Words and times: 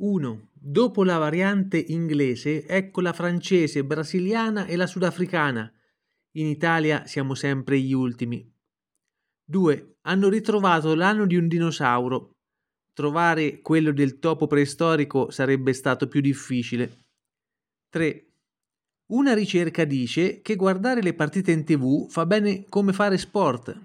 1. 0.00 0.48
Dopo 0.52 1.04
la 1.04 1.18
variante 1.18 1.78
inglese, 1.78 2.66
ecco 2.66 3.02
la 3.02 3.12
francese, 3.12 3.84
brasiliana 3.84 4.64
e 4.64 4.76
la 4.76 4.86
sudafricana. 4.86 5.70
In 6.36 6.46
Italia 6.46 7.06
siamo 7.06 7.34
sempre 7.34 7.78
gli 7.78 7.92
ultimi. 7.92 8.50
2. 9.44 9.98
Hanno 10.02 10.28
ritrovato 10.30 10.94
l'anno 10.94 11.26
di 11.26 11.36
un 11.36 11.48
dinosauro. 11.48 12.36
Trovare 12.94 13.60
quello 13.60 13.92
del 13.92 14.18
topo 14.18 14.46
preistorico 14.46 15.30
sarebbe 15.30 15.74
stato 15.74 16.08
più 16.08 16.22
difficile. 16.22 17.04
3. 17.90 18.26
Una 19.08 19.34
ricerca 19.34 19.84
dice 19.84 20.40
che 20.40 20.56
guardare 20.56 21.02
le 21.02 21.12
partite 21.12 21.52
in 21.52 21.64
tv 21.64 22.08
fa 22.08 22.24
bene 22.24 22.64
come 22.70 22.94
fare 22.94 23.18
sport. 23.18 23.78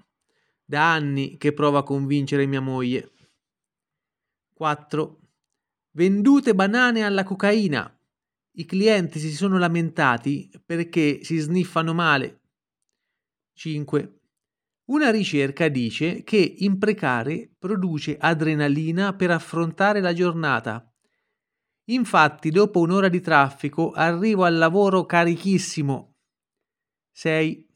Da 0.64 0.94
anni 0.94 1.36
che 1.36 1.52
provo 1.52 1.76
a 1.76 1.84
convincere 1.84 2.46
mia 2.46 2.60
moglie. 2.60 3.10
4. 4.54 5.25
Vendute 5.96 6.54
banane 6.54 7.04
alla 7.04 7.24
cocaina. 7.24 7.90
I 8.58 8.66
clienti 8.66 9.18
si 9.18 9.32
sono 9.32 9.56
lamentati 9.56 10.50
perché 10.62 11.24
si 11.24 11.38
sniffano 11.38 11.94
male. 11.94 12.40
5. 13.54 14.20
Una 14.90 15.10
ricerca 15.10 15.68
dice 15.68 16.22
che 16.22 16.36
imprecare 16.58 17.50
produce 17.58 18.18
adrenalina 18.18 19.14
per 19.14 19.30
affrontare 19.30 20.00
la 20.00 20.12
giornata. 20.12 20.86
Infatti, 21.84 22.50
dopo 22.50 22.80
un'ora 22.80 23.08
di 23.08 23.22
traffico 23.22 23.92
arrivo 23.92 24.44
al 24.44 24.58
lavoro 24.58 25.06
carichissimo. 25.06 26.16
6. 27.12 27.66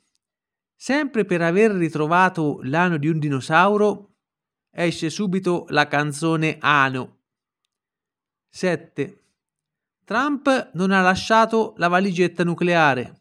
Sempre 0.76 1.24
per 1.24 1.40
aver 1.40 1.70
ritrovato 1.70 2.60
l'ano 2.64 2.98
di 2.98 3.08
un 3.08 3.18
dinosauro, 3.18 4.16
esce 4.70 5.08
subito 5.08 5.64
la 5.70 5.88
canzone 5.88 6.58
Ano. 6.60 7.19
7. 8.52 9.22
Trump 10.04 10.70
non 10.74 10.90
ha 10.90 11.00
lasciato 11.02 11.74
la 11.76 11.86
valigetta 11.86 12.42
nucleare. 12.42 13.20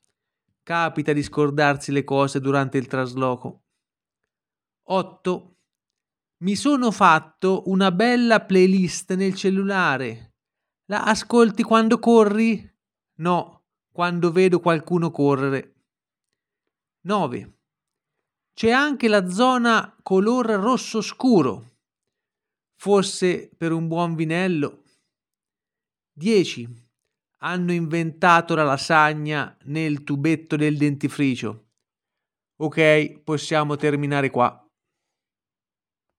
Capita 0.63 1.13
di 1.13 1.21
scordarsi 1.21 1.91
le 1.91 2.03
cose 2.03 2.39
durante 2.39 2.79
il 2.79 2.87
trasloco. 2.87 3.61
8. 4.85 5.55
Mi 6.37 6.55
sono 6.55 6.89
fatto 6.89 7.61
una 7.67 7.91
bella 7.91 8.41
playlist 8.41 9.13
nel 9.13 9.35
cellulare. 9.35 10.33
La 10.85 11.03
ascolti 11.03 11.61
quando 11.61 11.99
corri? 11.99 12.67
No, 13.17 13.65
quando 13.91 14.31
vedo 14.31 14.59
qualcuno 14.59 15.11
correre. 15.11 15.75
9. 17.01 17.57
C'è 18.53 18.71
anche 18.71 19.07
la 19.07 19.29
zona 19.29 19.95
color 20.01 20.47
rosso 20.47 21.01
scuro. 21.01 21.77
Forse 22.75 23.51
per 23.55 23.71
un 23.71 23.87
buon 23.87 24.15
vinello. 24.15 24.85
10. 26.19 26.67
Hanno 27.43 27.71
inventato 27.71 28.53
la 28.53 28.63
lasagna 28.63 29.57
nel 29.63 30.03
tubetto 30.03 30.57
del 30.57 30.75
dentifricio. 30.75 31.69
Ok, 32.57 33.21
possiamo 33.23 33.77
terminare 33.77 34.29
qua. 34.29 34.68